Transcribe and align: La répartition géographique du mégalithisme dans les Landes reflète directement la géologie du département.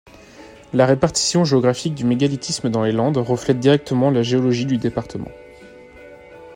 La 0.73 0.87
répartition 0.87 1.45
géographique 1.45 1.93
du 1.93 2.05
mégalithisme 2.05 2.71
dans 2.71 2.81
les 2.83 2.91
Landes 2.91 3.17
reflète 3.17 3.59
directement 3.59 4.09
la 4.09 4.23
géologie 4.23 4.65
du 4.65 4.77
département. 4.77 5.29